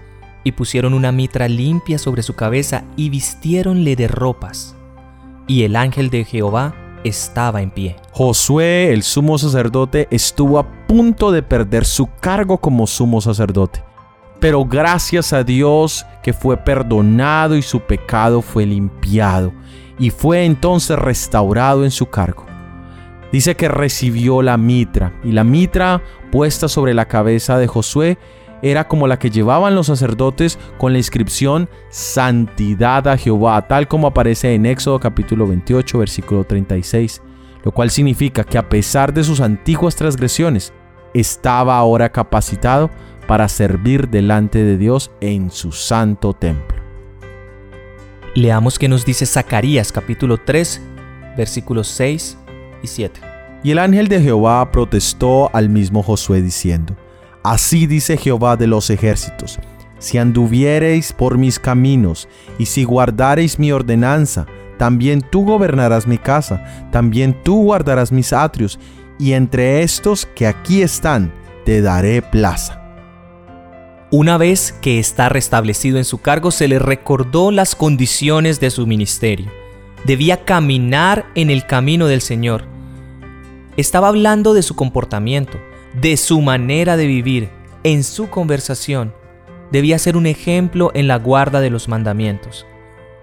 Y 0.45 0.53
pusieron 0.53 0.95
una 0.95 1.11
mitra 1.11 1.49
limpia 1.49 1.99
sobre 1.99 2.23
su 2.23 2.35
cabeza 2.35 2.85
y 2.95 3.11
vistiéronle 3.11 3.97
de 3.97 4.07
ropas. 4.07 4.77
Y 5.49 5.65
el 5.65 5.75
ángel 5.75 6.09
de 6.09 6.25
Jehová 6.25 6.77
estaba 7.03 7.63
en 7.63 7.71
pie. 7.71 7.97
Josué, 8.13 8.93
el 8.93 9.03
sumo 9.03 9.39
sacerdote, 9.39 10.07
estuvo 10.13 10.61
a 10.61 10.87
punto 10.87 11.33
de 11.33 11.43
perder 11.43 11.85
su 11.85 12.09
cargo 12.21 12.59
como 12.59 12.87
sumo 12.87 13.21
sacerdote 13.21 13.83
pero 14.41 14.65
gracias 14.65 15.33
a 15.33 15.45
Dios 15.45 16.07
que 16.23 16.33
fue 16.33 16.57
perdonado 16.57 17.57
y 17.57 17.63
su 17.63 17.81
pecado 17.81 18.43
fue 18.43 18.67
limpiado 18.67 19.53
y 19.99 20.11
fue 20.11 20.45
entonces 20.45 20.99
restaurado 20.99 21.85
en 21.85 21.91
su 21.91 22.07
cargo. 22.07 22.45
Dice 23.33 23.57
que 23.57 23.69
recibió 23.69 24.43
la 24.43 24.57
mitra 24.57 25.13
y 25.25 25.33
la 25.33 25.45
mitra 25.45 26.03
puesta 26.31 26.69
sobre 26.69 26.95
la 26.95 27.07
cabeza 27.07 27.59
de 27.59 27.67
Josué 27.67 28.19
era 28.63 28.89
como 28.89 29.07
la 29.07 29.19
que 29.19 29.31
llevaban 29.31 29.75
los 29.75 29.89
sacerdotes 29.89 30.59
con 30.79 30.93
la 30.93 30.99
inscripción 30.99 31.69
Santidad 31.91 33.07
a 33.09 33.17
Jehová, 33.17 33.67
tal 33.67 33.89
como 33.89 34.07
aparece 34.07 34.55
en 34.55 34.67
Éxodo 34.67 34.99
capítulo 34.99 35.47
28 35.47 35.99
versículo 35.99 36.45
36, 36.45 37.23
lo 37.65 37.73
cual 37.73 37.91
significa 37.91 38.45
que 38.45 38.59
a 38.59 38.69
pesar 38.69 39.13
de 39.13 39.25
sus 39.25 39.41
antiguas 39.41 39.97
transgresiones, 39.97 40.73
estaba 41.15 41.79
ahora 41.79 42.11
capacitado 42.11 42.91
para 43.27 43.49
servir 43.49 44.09
delante 44.09 44.63
de 44.63 44.77
Dios 44.77 45.11
en 45.21 45.51
su 45.51 45.73
santo 45.73 46.33
templo. 46.33 46.77
Leamos 48.35 48.79
que 48.79 48.89
nos 48.89 49.05
dice 49.05 49.27
Zacarías 49.27 49.93
capítulo 49.93 50.39
3 50.39 50.81
versículos 51.37 51.89
6 51.89 52.39
y 52.83 52.87
7. 52.87 53.21
Y 53.63 53.71
el 53.71 53.79
ángel 53.79 54.09
de 54.09 54.21
Jehová 54.21 54.71
protestó 54.71 55.51
al 55.55 55.69
mismo 55.69 56.03
Josué 56.03 56.43
diciendo, 56.43 56.97
Así 57.43 57.87
dice 57.87 58.17
Jehová 58.17 58.57
de 58.57 58.67
los 58.67 58.91
ejércitos, 58.91 59.59
si 59.99 60.19
anduviereis 60.19 61.13
por 61.13 61.39
mis 61.39 61.59
caminos 61.59 62.29
y 62.59 62.67
si 62.67 62.85
guardareis 62.85 63.59
mi 63.59 63.73
ordenanza, 63.73 64.47
también 64.79 65.23
tú 65.23 65.45
gobernarás 65.45 66.07
mi 66.07 66.19
casa, 66.19 66.89
también 66.93 67.43
tú 67.43 67.63
guardarás 67.63 68.13
mis 68.13 68.33
atrios, 68.33 68.79
y 69.19 69.33
entre 69.33 69.83
estos 69.83 70.27
que 70.35 70.47
aquí 70.47 70.83
están, 70.83 71.33
te 71.65 71.81
daré 71.81 72.21
plaza. 72.21 72.86
Una 74.13 74.39
vez 74.39 74.73
que 74.81 75.01
está 75.01 75.29
restablecido 75.29 75.99
en 75.99 76.05
su 76.05 76.19
cargo, 76.19 76.53
se 76.53 76.69
le 76.69 76.79
recordó 76.79 77.51
las 77.51 77.75
condiciones 77.75 78.61
de 78.61 78.71
su 78.71 78.87
ministerio. 78.87 79.51
Debía 80.05 80.45
caminar 80.45 81.27
en 81.35 81.51
el 81.51 81.67
camino 81.67 82.07
del 82.07 82.21
Señor. 82.21 82.63
Estaba 83.77 84.07
hablando 84.07 84.55
de 84.55 84.63
su 84.63 84.77
comportamiento, 84.77 85.59
de 86.01 86.17
su 86.17 86.41
manera 86.41 86.97
de 86.97 87.07
vivir. 87.07 87.51
en 87.83 88.03
su 88.03 88.29
conversación, 88.31 89.15
debía 89.71 90.01
ser 90.01 90.17
un 90.17 90.27
ejemplo 90.27 90.91
en 90.95 91.07
la 91.07 91.19
guarda 91.19 91.61
de 91.61 91.71
los 91.71 91.87
mandamientos. 91.87 92.67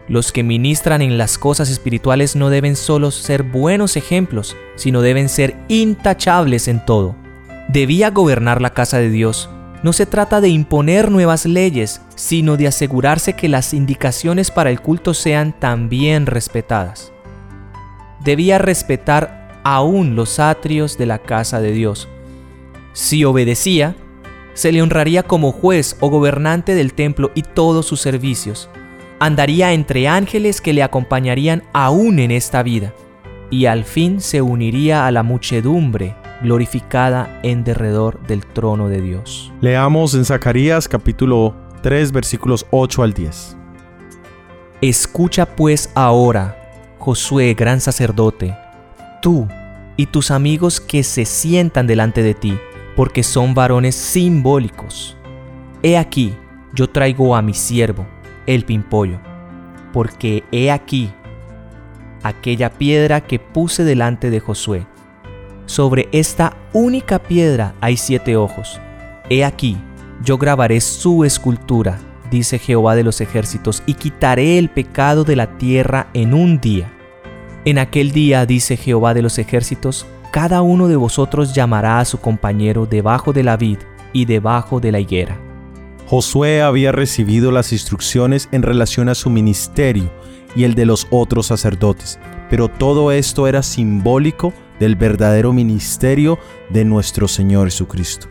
Los 0.07 0.31
que 0.31 0.41
ministran 0.43 1.01
en 1.01 1.17
las 1.17 1.37
cosas 1.37 1.69
espirituales 1.69 2.37
no 2.37 2.49
deben 2.49 2.77
solo 2.77 3.11
ser 3.11 3.43
buenos 3.43 3.97
ejemplos, 3.97 4.55
sino 4.75 5.01
deben 5.01 5.27
ser 5.27 5.57
intachables 5.67 6.69
en 6.69 6.85
todo. 6.85 7.15
Debía 7.67 8.09
gobernar 8.09 8.61
la 8.61 8.73
casa 8.73 8.99
de 8.99 9.09
Dios. 9.09 9.49
No 9.83 9.91
se 9.91 10.05
trata 10.05 10.39
de 10.39 10.47
imponer 10.47 11.11
nuevas 11.11 11.45
leyes, 11.45 12.01
sino 12.15 12.55
de 12.55 12.67
asegurarse 12.67 13.33
que 13.33 13.49
las 13.49 13.73
indicaciones 13.73 14.49
para 14.49 14.71
el 14.71 14.79
culto 14.79 15.13
sean 15.13 15.51
también 15.59 16.25
respetadas. 16.25 17.11
Debía 18.23 18.59
respetar 18.59 19.59
aún 19.65 20.15
los 20.15 20.39
atrios 20.39 20.97
de 20.97 21.05
la 21.05 21.19
casa 21.19 21.59
de 21.59 21.73
Dios. 21.73 22.07
Si 22.93 23.25
obedecía, 23.25 23.97
se 24.53 24.71
le 24.71 24.81
honraría 24.81 25.23
como 25.23 25.51
juez 25.51 25.97
o 25.99 26.09
gobernante 26.09 26.75
del 26.75 26.93
templo 26.93 27.31
y 27.35 27.41
todos 27.41 27.85
sus 27.85 27.99
servicios. 27.99 28.69
Andaría 29.19 29.73
entre 29.73 30.07
ángeles 30.07 30.61
que 30.61 30.71
le 30.71 30.83
acompañarían 30.83 31.63
aún 31.73 32.19
en 32.19 32.31
esta 32.31 32.63
vida, 32.63 32.93
y 33.49 33.65
al 33.65 33.83
fin 33.83 34.21
se 34.21 34.41
uniría 34.41 35.07
a 35.07 35.11
la 35.11 35.23
muchedumbre 35.23 36.15
glorificada 36.43 37.39
en 37.41 37.63
derredor 37.63 38.21
del 38.27 38.45
trono 38.45 38.89
de 38.89 39.01
Dios. 39.01 39.51
Leamos 39.61 40.13
en 40.13 40.25
Zacarías 40.25 40.87
capítulo 40.87 41.55
3 41.81 42.11
versículos 42.11 42.67
8 42.69 43.01
al 43.01 43.13
10. 43.13 43.57
Escucha 44.81 45.45
pues 45.45 45.89
ahora, 45.95 46.95
Josué, 46.99 47.53
gran 47.53 47.79
sacerdote, 47.79 48.55
tú 49.21 49.47
y 49.95 50.07
tus 50.07 50.29
amigos 50.29 50.81
que 50.81 51.03
se 51.03 51.23
sientan 51.23 51.87
delante 51.87 52.21
de 52.21 52.33
ti, 52.33 52.59
porque 52.95 53.23
son 53.23 53.53
varones 53.53 53.95
simbólicos. 53.95 55.15
He 55.81 55.97
aquí, 55.97 56.35
yo 56.73 56.89
traigo 56.89 57.35
a 57.35 57.41
mi 57.41 57.53
siervo, 57.53 58.05
el 58.45 58.65
pimpollo, 58.65 59.19
porque 59.93 60.43
he 60.51 60.71
aquí 60.71 61.13
aquella 62.23 62.69
piedra 62.69 63.21
que 63.21 63.39
puse 63.39 63.83
delante 63.83 64.29
de 64.29 64.39
Josué. 64.39 64.85
Sobre 65.65 66.09
esta 66.11 66.57
única 66.73 67.19
piedra 67.19 67.73
hay 67.79 67.97
siete 67.97 68.35
ojos. 68.35 68.79
He 69.29 69.45
aquí, 69.45 69.77
yo 70.23 70.37
grabaré 70.37 70.81
su 70.81 71.23
escultura, 71.23 71.99
dice 72.29 72.59
Jehová 72.59 72.95
de 72.95 73.03
los 73.03 73.21
ejércitos, 73.21 73.81
y 73.85 73.93
quitaré 73.93 74.57
el 74.57 74.69
pecado 74.69 75.23
de 75.23 75.35
la 75.35 75.57
tierra 75.57 76.07
en 76.13 76.33
un 76.33 76.59
día. 76.59 76.91
En 77.65 77.77
aquel 77.77 78.11
día, 78.11 78.45
dice 78.45 78.75
Jehová 78.75 79.13
de 79.13 79.21
los 79.21 79.39
ejércitos, 79.39 80.05
cada 80.31 80.61
uno 80.61 80.87
de 80.87 80.97
vosotros 80.97 81.53
llamará 81.53 81.99
a 81.99 82.05
su 82.05 82.19
compañero 82.19 82.85
debajo 82.85 83.31
de 83.31 83.43
la 83.43 83.55
vid 83.55 83.77
y 84.11 84.25
debajo 84.25 84.81
de 84.81 84.91
la 84.91 84.99
higuera. 84.99 85.37
Josué 86.07 86.61
había 86.61 86.91
recibido 86.91 87.51
las 87.51 87.71
instrucciones 87.71 88.49
en 88.51 88.63
relación 88.63 89.07
a 89.07 89.15
su 89.15 89.29
ministerio 89.29 90.11
y 90.55 90.65
el 90.65 90.75
de 90.75 90.85
los 90.85 91.07
otros 91.09 91.47
sacerdotes, 91.47 92.19
pero 92.49 92.67
todo 92.67 93.11
esto 93.11 93.47
era 93.47 93.63
simbólico 93.63 94.53
del 94.83 94.97
verdadero 94.97 95.53
ministerio 95.53 96.37
de 96.69 96.83
nuestro 96.83 97.29
Señor 97.29 97.67
Jesucristo. 97.67 98.27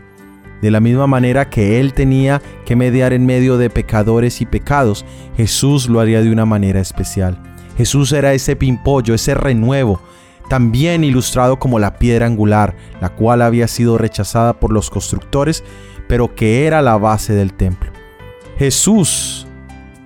De 0.61 0.69
la 0.69 0.79
misma 0.79 1.07
manera 1.07 1.49
que 1.49 1.79
Él 1.79 1.93
tenía 1.93 2.41
que 2.63 2.75
mediar 2.75 3.11
en 3.11 3.25
medio 3.25 3.57
de 3.57 3.71
pecadores 3.71 4.39
y 4.39 4.45
pecados, 4.45 5.03
Jesús 5.35 5.89
lo 5.89 5.99
haría 5.99 6.21
de 6.21 6.31
una 6.31 6.45
manera 6.45 6.79
especial. 6.79 7.41
Jesús 7.75 8.11
era 8.11 8.33
ese 8.33 8.55
pimpollo, 8.55 9.15
ese 9.15 9.33
renuevo, 9.33 9.99
también 10.47 11.03
ilustrado 11.03 11.57
como 11.57 11.79
la 11.79 11.97
piedra 11.97 12.27
angular, 12.27 12.75
la 13.01 13.09
cual 13.09 13.41
había 13.41 13.67
sido 13.67 13.97
rechazada 13.97 14.59
por 14.59 14.71
los 14.71 14.91
constructores, 14.91 15.63
pero 16.07 16.35
que 16.35 16.67
era 16.67 16.83
la 16.83 16.97
base 16.97 17.33
del 17.33 17.51
templo. 17.53 17.91
Jesús 18.59 19.47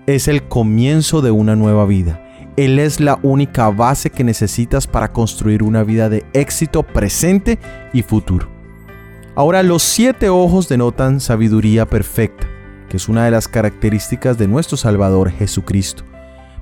es 0.06 0.30
el 0.30 0.44
comienzo 0.48 1.22
de 1.22 1.32
una 1.32 1.58
nueva 1.58 1.86
vida. 1.86 2.27
Él 2.58 2.80
es 2.80 3.00
la 3.00 3.20
única 3.22 3.70
base 3.70 4.10
que 4.10 4.24
necesitas 4.24 4.88
para 4.88 5.14
construir 5.14 5.62
una 5.62 5.84
vida 5.84 6.10
de 6.10 6.26
éxito 6.34 6.82
presente 6.82 7.60
y 7.94 8.02
futuro. 8.02 8.50
Ahora 9.36 9.62
los 9.62 9.84
siete 9.84 10.30
ojos 10.30 10.68
denotan 10.68 11.20
sabiduría 11.20 11.86
perfecta, 11.86 12.48
que 12.90 12.98
es 12.98 13.08
una 13.08 13.26
de 13.26 13.30
las 13.30 13.48
características 13.48 14.40
de 14.40 14.48
nuestro 14.48 14.76
Salvador 14.76 15.30
Jesucristo. 15.30 16.04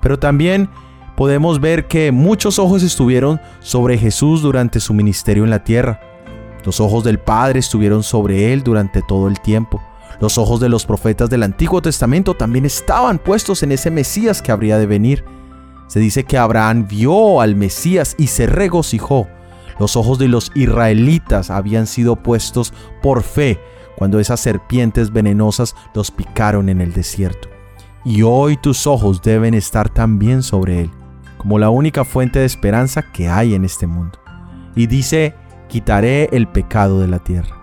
Pero 0.01 0.19
también 0.19 0.69
podemos 1.15 1.61
ver 1.61 1.87
que 1.87 2.11
muchos 2.11 2.59
ojos 2.59 2.83
estuvieron 2.83 3.39
sobre 3.61 3.97
Jesús 3.97 4.41
durante 4.41 4.81
su 4.81 4.93
ministerio 4.93 5.45
en 5.45 5.49
la 5.49 5.63
tierra. 5.63 6.01
Los 6.65 6.81
ojos 6.81 7.05
del 7.05 7.19
Padre 7.19 7.59
estuvieron 7.59 8.03
sobre 8.03 8.51
él 8.51 8.63
durante 8.63 9.01
todo 9.01 9.29
el 9.29 9.39
tiempo. 9.39 9.81
Los 10.19 10.37
ojos 10.37 10.59
de 10.59 10.67
los 10.67 10.85
profetas 10.85 11.29
del 11.29 11.43
Antiguo 11.43 11.81
Testamento 11.81 12.33
también 12.33 12.65
estaban 12.65 13.17
puestos 13.17 13.63
en 13.63 13.71
ese 13.71 13.91
Mesías 13.91 14.41
que 14.41 14.51
habría 14.51 14.77
de 14.77 14.87
venir. 14.87 15.23
Se 15.87 15.99
dice 15.99 16.23
que 16.23 16.37
Abraham 16.37 16.87
vio 16.87 17.41
al 17.41 17.55
Mesías 17.55 18.15
y 18.17 18.27
se 18.27 18.47
regocijó. 18.47 19.27
Los 19.79 19.95
ojos 19.95 20.19
de 20.19 20.27
los 20.27 20.51
israelitas 20.55 21.49
habían 21.49 21.85
sido 21.87 22.15
puestos 22.15 22.73
por 23.01 23.23
fe 23.23 23.59
cuando 23.97 24.19
esas 24.19 24.39
serpientes 24.39 25.11
venenosas 25.11 25.75
los 25.93 26.11
picaron 26.11 26.69
en 26.69 26.81
el 26.81 26.93
desierto. 26.93 27.49
Y 28.03 28.21
hoy 28.21 28.57
tus 28.57 28.87
ojos 28.87 29.21
deben 29.21 29.53
estar 29.53 29.89
también 29.89 30.43
sobre 30.43 30.81
él 30.81 30.91
como 31.45 31.59
la 31.59 31.69
única 31.69 32.03
fuente 32.03 32.39
de 32.39 32.45
esperanza 32.45 33.03
que 33.11 33.29
hay 33.29 33.53
en 33.53 33.65
este 33.65 33.85
mundo. 33.85 34.17
Y 34.75 34.87
dice, 34.87 35.35
quitaré 35.69 36.27
el 36.31 36.47
pecado 36.47 36.99
de 36.99 37.07
la 37.07 37.19
tierra. 37.19 37.55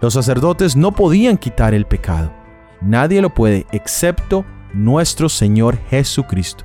Los 0.00 0.14
sacerdotes 0.14 0.74
no 0.74 0.90
podían 0.90 1.38
quitar 1.38 1.72
el 1.72 1.86
pecado. 1.86 2.32
Nadie 2.80 3.22
lo 3.22 3.32
puede 3.32 3.64
excepto 3.70 4.44
nuestro 4.74 5.28
Señor 5.28 5.78
Jesucristo. 5.88 6.64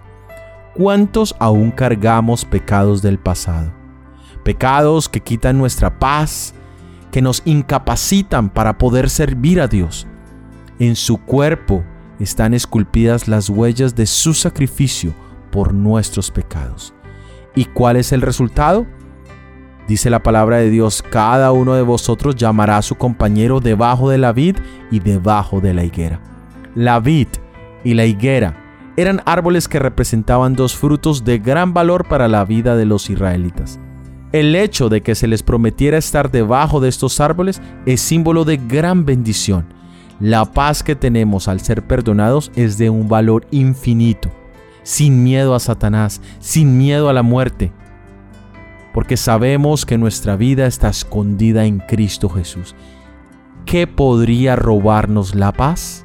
¿Cuántos 0.75 1.35
aún 1.37 1.69
cargamos 1.69 2.45
pecados 2.45 3.03
del 3.03 3.19
pasado? 3.19 3.71
Pecados 4.43 5.07
que 5.07 5.19
quitan 5.19 5.59
nuestra 5.59 5.99
paz, 5.99 6.55
que 7.11 7.21
nos 7.21 7.43
incapacitan 7.45 8.49
para 8.49 8.79
poder 8.79 9.11
servir 9.11 9.61
a 9.61 9.67
Dios. 9.67 10.07
En 10.79 10.95
su 10.95 11.19
cuerpo 11.19 11.83
están 12.19 12.55
esculpidas 12.55 13.27
las 13.27 13.49
huellas 13.49 13.95
de 13.95 14.07
su 14.07 14.33
sacrificio 14.33 15.13
por 15.51 15.75
nuestros 15.75 16.31
pecados. 16.31 16.91
¿Y 17.53 17.65
cuál 17.65 17.97
es 17.97 18.11
el 18.11 18.23
resultado? 18.23 18.87
Dice 19.87 20.09
la 20.09 20.23
palabra 20.23 20.57
de 20.57 20.71
Dios, 20.71 21.03
cada 21.03 21.51
uno 21.51 21.75
de 21.75 21.83
vosotros 21.83 22.35
llamará 22.35 22.77
a 22.77 22.81
su 22.81 22.95
compañero 22.95 23.59
debajo 23.59 24.09
de 24.09 24.17
la 24.17 24.33
vid 24.33 24.57
y 24.89 24.99
debajo 25.01 25.61
de 25.61 25.75
la 25.75 25.83
higuera. 25.83 26.19
La 26.73 26.99
vid 26.99 27.27
y 27.83 27.93
la 27.93 28.05
higuera 28.05 28.62
eran 28.97 29.21
árboles 29.25 29.67
que 29.67 29.79
representaban 29.79 30.55
dos 30.55 30.75
frutos 30.75 31.23
de 31.23 31.39
gran 31.39 31.73
valor 31.73 32.07
para 32.07 32.27
la 32.27 32.45
vida 32.45 32.75
de 32.75 32.85
los 32.85 33.09
israelitas. 33.09 33.79
El 34.31 34.55
hecho 34.55 34.89
de 34.89 35.01
que 35.01 35.15
se 35.15 35.27
les 35.27 35.43
prometiera 35.43 35.97
estar 35.97 36.31
debajo 36.31 36.79
de 36.79 36.89
estos 36.89 37.19
árboles 37.19 37.61
es 37.85 38.01
símbolo 38.01 38.45
de 38.45 38.57
gran 38.57 39.05
bendición. 39.05 39.65
La 40.19 40.45
paz 40.45 40.83
que 40.83 40.95
tenemos 40.95 41.47
al 41.47 41.59
ser 41.59 41.85
perdonados 41.85 42.51
es 42.55 42.77
de 42.77 42.89
un 42.89 43.07
valor 43.07 43.45
infinito 43.51 44.31
sin 44.83 45.23
miedo 45.23 45.55
a 45.55 45.59
Satanás, 45.59 46.21
sin 46.39 46.77
miedo 46.77 47.09
a 47.09 47.13
la 47.13 47.23
muerte, 47.23 47.71
porque 48.93 49.17
sabemos 49.17 49.85
que 49.85 49.97
nuestra 49.97 50.35
vida 50.35 50.67
está 50.67 50.89
escondida 50.89 51.65
en 51.65 51.79
Cristo 51.79 52.29
Jesús. 52.29 52.75
¿Qué 53.65 53.87
podría 53.87 54.55
robarnos 54.55 55.33
la 55.35 55.51
paz? 55.51 56.02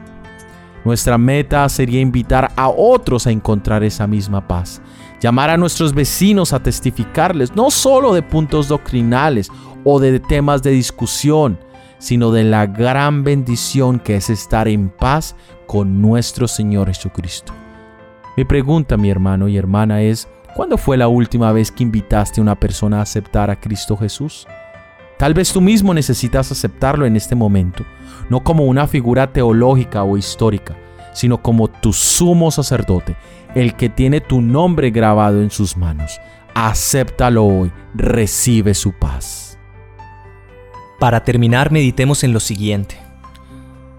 Nuestra 0.85 1.19
meta 1.19 1.69
sería 1.69 2.01
invitar 2.01 2.53
a 2.57 2.69
otros 2.69 3.27
a 3.27 3.31
encontrar 3.31 3.83
esa 3.83 4.07
misma 4.07 4.47
paz, 4.47 4.81
llamar 5.21 5.51
a 5.51 5.57
nuestros 5.57 5.93
vecinos 5.93 6.53
a 6.53 6.63
testificarles, 6.63 7.55
no 7.55 7.71
solo 7.71 8.15
de 8.15 8.23
puntos 8.23 8.69
doctrinales 8.69 9.51
o 9.85 9.99
de 10.01 10.21
temas 10.21 10.63
de 10.63 10.71
discusión, 10.71 11.59
sino 11.99 12.31
de 12.31 12.45
la 12.45 12.67
gran 12.67 13.25
bendición 13.25 13.99
que 13.99 14.17
es 14.17 14.31
estar 14.31 14.69
en 14.69 14.89
paz 14.89 15.35
con 15.67 16.01
nuestro 16.01 16.47
Señor 16.49 16.89
Jesucristo. 16.89 17.53
Mi 18.37 18.45
pregunta, 18.45 18.97
mi 18.97 19.11
hermano 19.11 19.49
y 19.49 19.57
hermana, 19.57 20.03
es, 20.03 20.29
¿cuándo 20.55 20.79
fue 20.79 20.97
la 20.97 21.09
última 21.09 21.51
vez 21.53 21.73
que 21.73 21.83
invitaste 21.83 22.41
a 22.41 22.43
una 22.43 22.55
persona 22.55 23.01
a 23.01 23.03
aceptar 23.03 23.51
a 23.51 23.59
Cristo 23.59 23.97
Jesús? 23.97 24.47
Tal 25.19 25.35
vez 25.35 25.53
tú 25.53 25.61
mismo 25.61 25.93
necesitas 25.95 26.53
aceptarlo 26.53 27.05
en 27.05 27.17
este 27.17 27.35
momento, 27.35 27.85
no 28.31 28.45
como 28.45 28.65
una 28.65 28.87
figura 28.87 29.33
teológica 29.33 30.05
o 30.05 30.17
histórica, 30.17 30.77
sino 31.13 31.43
como 31.43 31.69
tu 31.69 31.93
sumo 31.93 32.51
sacerdote, 32.53 33.17
el 33.55 33.75
que 33.75 33.89
tiene 33.89 34.21
tu 34.21 34.41
nombre 34.41 34.91
grabado 34.91 35.43
en 35.43 35.51
sus 35.51 35.77
manos. 35.77 36.21
Acéptalo 36.55 37.45
hoy, 37.45 37.73
recibe 37.95 38.75
su 38.75 38.93
paz. 38.93 39.59
Para 41.01 41.25
terminar, 41.25 41.73
meditemos 41.73 42.23
en 42.23 42.33
lo 42.33 42.41
siguiente. 42.41 42.97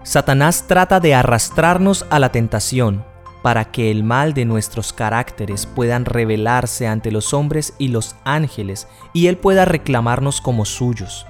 Satanás 0.02 0.64
trata 0.66 1.00
de 1.00 1.14
arrastrarnos 1.14 2.06
a 2.08 2.18
la 2.18 2.32
tentación 2.32 3.04
para 3.42 3.66
que 3.66 3.90
el 3.90 4.04
mal 4.04 4.34
de 4.34 4.44
nuestros 4.44 4.92
caracteres 4.92 5.66
puedan 5.66 6.04
revelarse 6.04 6.86
ante 6.86 7.10
los 7.10 7.32
hombres 7.32 7.74
y 7.78 7.88
los 7.88 8.16
ángeles 8.24 8.88
y 9.12 9.26
Él 9.28 9.36
pueda 9.36 9.64
reclamarnos 9.64 10.40
como 10.40 10.64
suyos. 10.64 11.26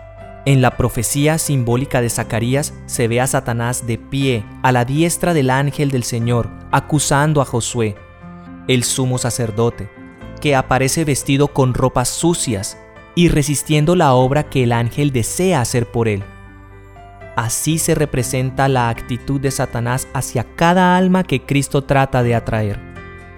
En 0.46 0.62
la 0.62 0.76
profecía 0.76 1.36
simbólica 1.36 2.00
de 2.00 2.08
Zacarías 2.08 2.72
se 2.86 3.08
ve 3.08 3.20
a 3.20 3.26
Satanás 3.26 3.86
de 3.86 3.98
pie 3.98 4.44
a 4.62 4.72
la 4.72 4.84
diestra 4.86 5.34
del 5.34 5.50
ángel 5.50 5.90
del 5.90 6.02
Señor, 6.02 6.48
acusando 6.72 7.42
a 7.42 7.44
Josué, 7.44 7.94
el 8.66 8.82
sumo 8.82 9.18
sacerdote, 9.18 9.90
que 10.40 10.56
aparece 10.56 11.04
vestido 11.04 11.48
con 11.48 11.74
ropas 11.74 12.08
sucias 12.08 12.78
y 13.14 13.28
resistiendo 13.28 13.96
la 13.96 14.14
obra 14.14 14.48
que 14.48 14.62
el 14.62 14.72
ángel 14.72 15.12
desea 15.12 15.60
hacer 15.60 15.90
por 15.90 16.08
él. 16.08 16.24
Así 17.40 17.78
se 17.78 17.94
representa 17.94 18.68
la 18.68 18.90
actitud 18.90 19.40
de 19.40 19.50
Satanás 19.50 20.08
hacia 20.12 20.44
cada 20.56 20.98
alma 20.98 21.24
que 21.24 21.40
Cristo 21.40 21.84
trata 21.84 22.22
de 22.22 22.34
atraer. 22.34 22.78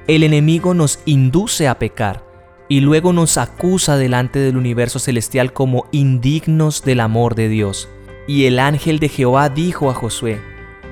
El 0.09 0.25
enemigo 0.25 0.75
nos 0.75 0.99
induce 1.07 1.69
a 1.69 1.79
pecar 1.79 2.25
y 2.69 2.81
luego 2.81 3.13
nos 3.13 3.39
acusa 3.39 3.97
delante 3.97 4.41
del 4.41 4.57
universo 4.57 4.99
celestial 4.99 5.53
como 5.53 5.87
indignos 5.93 6.83
del 6.83 6.99
amor 6.99 7.37
de 7.37 7.49
Dios. 7.49 7.89
Y 8.27 8.47
el 8.47 8.59
ángel 8.59 8.99
de 8.99 9.09
Jehová 9.09 9.49
dijo 9.51 9.89
a 9.89 9.95
Josué, 9.95 10.41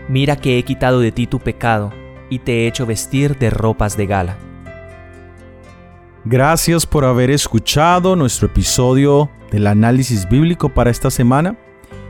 mira 0.09 0.37
que 0.37 0.57
he 0.57 0.63
quitado 0.63 1.01
de 1.01 1.11
ti 1.11 1.27
tu 1.27 1.41
pecado 1.41 1.93
y 2.29 2.39
te 2.39 2.59
he 2.59 2.69
hecho 2.69 2.87
vestir 2.87 3.37
de 3.39 3.51
ropas 3.51 3.97
de 3.97 4.07
gala. 4.07 4.39
Gracias 6.25 6.87
por 6.87 7.05
haber 7.05 7.33
escuchado 7.33 8.15
nuestro 8.15 8.47
episodio 8.47 9.29
del 9.51 9.67
análisis 9.67 10.29
bíblico 10.29 10.69
para 10.69 10.93
esta 10.93 11.11
semana. 11.11 11.59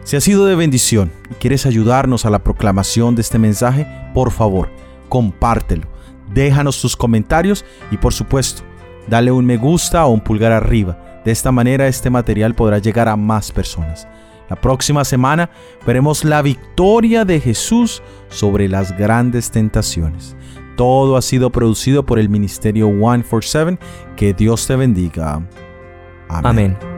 Si 0.04 0.16
ha 0.16 0.20
sido 0.20 0.46
de 0.46 0.56
bendición 0.56 1.10
y 1.30 1.34
quieres 1.34 1.66
ayudarnos 1.66 2.24
a 2.24 2.30
la 2.30 2.42
proclamación 2.42 3.14
de 3.14 3.22
este 3.22 3.38
mensaje, 3.38 3.86
por 4.14 4.30
favor, 4.30 4.68
compártelo. 5.08 5.86
Déjanos 6.32 6.80
tus 6.80 6.96
comentarios 6.96 7.64
y 7.90 7.96
por 7.96 8.12
supuesto, 8.12 8.62
dale 9.08 9.30
un 9.30 9.44
me 9.44 9.56
gusta 9.56 10.06
o 10.06 10.10
un 10.10 10.20
pulgar 10.20 10.52
arriba. 10.52 11.22
De 11.24 11.32
esta 11.32 11.52
manera 11.52 11.86
este 11.86 12.08
material 12.08 12.54
podrá 12.54 12.78
llegar 12.78 13.08
a 13.08 13.16
más 13.16 13.52
personas. 13.52 14.08
La 14.48 14.56
próxima 14.56 15.04
semana 15.04 15.50
veremos 15.86 16.24
la 16.24 16.42
victoria 16.42 17.24
de 17.24 17.38
Jesús 17.40 18.02
sobre 18.28 18.68
las 18.68 18.96
grandes 18.96 19.50
tentaciones. 19.50 20.34
Todo 20.76 21.16
ha 21.16 21.22
sido 21.22 21.50
producido 21.50 22.04
por 22.04 22.18
el 22.18 22.28
Ministerio 22.28 22.88
147. 22.88 23.78
Que 24.16 24.34
Dios 24.34 24.66
te 24.66 24.74
bendiga. 24.76 25.34
Amén. 26.28 26.76
Amén. 26.78 26.89